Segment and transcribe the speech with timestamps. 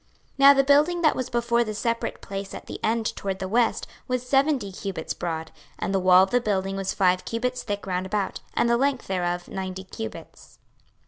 [0.39, 3.47] 26:041:012 Now the building that was before the separate place at the end toward the
[3.47, 7.85] west was seventy cubits broad; and the wall of the building was five cubits thick
[7.85, 10.57] round about, and the length thereof ninety cubits.